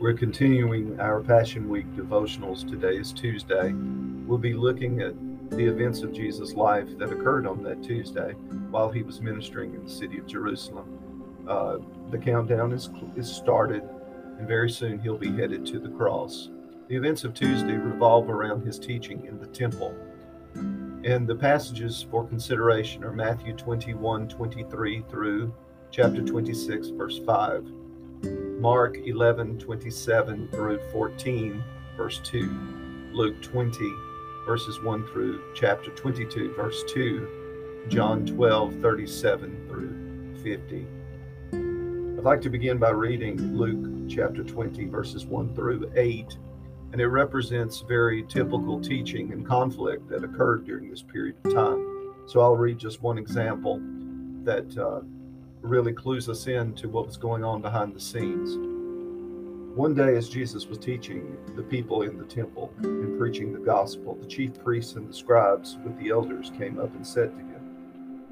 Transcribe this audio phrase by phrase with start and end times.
[0.00, 2.60] We're continuing our Passion Week devotionals.
[2.60, 3.72] Today is Tuesday.
[3.72, 5.12] We'll be looking at
[5.50, 8.34] the events of Jesus' life that occurred on that Tuesday
[8.70, 11.44] while he was ministering in the city of Jerusalem.
[11.48, 11.78] Uh,
[12.12, 13.82] the countdown is, is started,
[14.38, 16.50] and very soon he'll be headed to the cross.
[16.86, 19.96] The events of Tuesday revolve around his teaching in the temple.
[20.54, 25.52] And the passages for consideration are Matthew 21 23 through
[25.90, 27.72] chapter 26, verse 5,
[28.58, 31.62] Mark 11 27 through 14,
[31.96, 33.94] verse 2, Luke 20,
[34.44, 40.86] verses 1 through chapter 22, verse 2, John 12 37 through 50.
[42.18, 46.36] I'd like to begin by reading Luke chapter 20, verses 1 through 8,
[46.90, 52.12] and it represents very typical teaching and conflict that occurred during this period of time.
[52.26, 53.80] So I'll read just one example
[54.42, 55.02] that uh,
[55.62, 58.56] really clues us in to what was going on behind the scenes.
[59.76, 64.16] One day, as Jesus was teaching the people in the temple and preaching the gospel,
[64.16, 67.48] the chief priests and the scribes with the elders came up and said to him,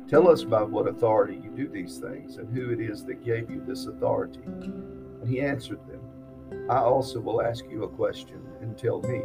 [0.08, 3.50] Tell us by what authority you do these things, and who it is that gave
[3.50, 4.40] you this authority.
[4.44, 6.00] And he answered them,
[6.70, 9.22] I also will ask you a question, and tell me,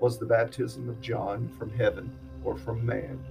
[0.00, 2.10] was the baptism of John from heaven
[2.42, 3.22] or from man?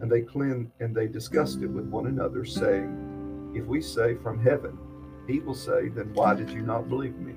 [0.00, 3.07] And they clean, and they discussed it with one another, saying,
[3.54, 4.78] If we say from heaven,
[5.26, 7.34] he will say, Then why did you not believe me?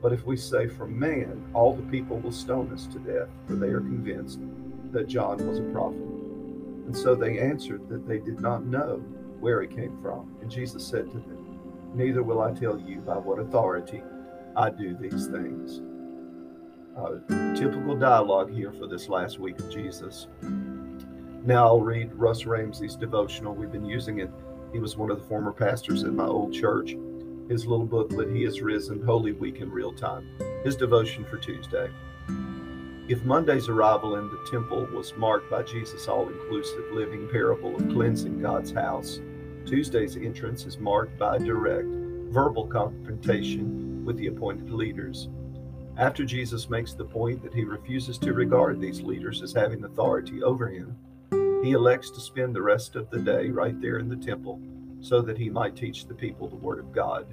[0.00, 3.54] But if we say from man, all the people will stone us to death, for
[3.54, 4.40] they are convinced
[4.90, 6.00] that John was a prophet.
[6.00, 8.96] And so they answered that they did not know
[9.40, 10.36] where he came from.
[10.40, 11.60] And Jesus said to them,
[11.94, 14.02] Neither will I tell you by what authority
[14.56, 15.82] I do these things.
[16.96, 20.26] Uh, typical dialogue here for this last week of Jesus.
[21.44, 23.54] Now I'll read Russ Ramsey's devotional.
[23.54, 24.30] We've been using it.
[24.72, 26.96] He was one of the former pastors in my old church.
[27.48, 30.26] His little booklet, He Has Risen Holy Week in Real Time.
[30.64, 31.90] His devotion for Tuesday.
[33.08, 37.88] If Monday's arrival in the temple was marked by Jesus' all inclusive living parable of
[37.88, 39.20] cleansing God's house,
[39.66, 41.88] Tuesday's entrance is marked by a direct
[42.32, 45.28] verbal confrontation with the appointed leaders.
[45.98, 50.42] After Jesus makes the point that he refuses to regard these leaders as having authority
[50.42, 50.96] over him,
[51.62, 54.60] he elects to spend the rest of the day right there in the temple
[55.00, 57.26] so that he might teach the people the Word of God.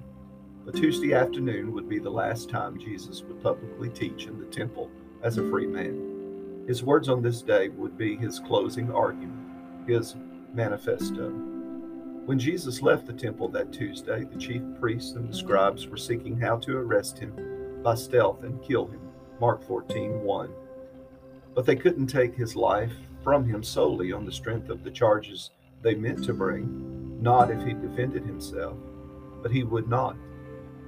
[0.65, 4.91] But Tuesday afternoon would be the last time Jesus would publicly teach in the temple
[5.23, 6.65] as a free man.
[6.67, 9.47] His words on this day would be his closing argument,
[9.87, 10.15] his
[10.53, 11.29] manifesto.
[12.25, 16.39] When Jesus left the temple that Tuesday, the chief priests and the scribes were seeking
[16.39, 19.01] how to arrest him by stealth and kill him.
[19.39, 20.49] Mark 14 1.
[21.59, 25.51] But they couldn't take his life from him solely on the strength of the charges
[25.81, 28.77] they meant to bring, not if he defended himself.
[29.43, 30.15] But he would not.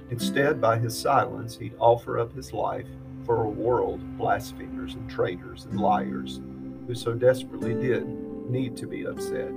[0.08, 2.86] Instead, by his silence, he'd offer up his life
[3.26, 6.40] for a world of blasphemers and traitors and liars
[6.86, 8.08] who so desperately did
[8.48, 9.52] need to be upset.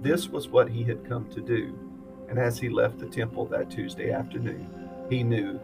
[0.00, 1.78] This was what he had come to do,
[2.30, 4.66] and as he left the temple that Tuesday afternoon,
[5.10, 5.60] he knew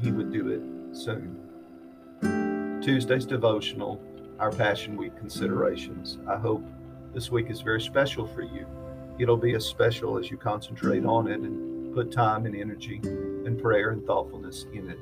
[0.00, 1.51] he would do it soon.
[2.82, 4.00] Tuesday's devotional,
[4.38, 6.18] our Passion Week considerations.
[6.28, 6.64] I hope
[7.14, 8.66] this week is very special for you.
[9.18, 13.60] It'll be as special as you concentrate on it and put time and energy and
[13.60, 14.98] prayer and thoughtfulness in it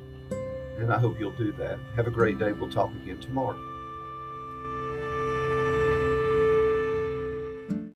[0.81, 1.79] and I hope you'll do that.
[1.95, 2.53] Have a great day.
[2.53, 3.59] We'll talk again tomorrow.